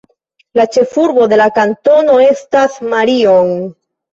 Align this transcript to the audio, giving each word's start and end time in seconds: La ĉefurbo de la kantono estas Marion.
La 0.59 0.63
ĉefurbo 0.75 1.27
de 1.35 1.39
la 1.41 1.47
kantono 1.59 2.17
estas 2.31 2.81
Marion. 2.95 3.57